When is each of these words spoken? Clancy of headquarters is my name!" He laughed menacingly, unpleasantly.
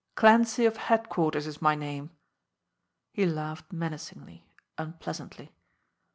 Clancy 0.15 0.65
of 0.65 0.77
headquarters 0.77 1.45
is 1.45 1.61
my 1.61 1.75
name!" 1.75 2.09
He 3.13 3.27
laughed 3.27 3.71
menacingly, 3.71 4.47
unpleasantly. 4.75 5.53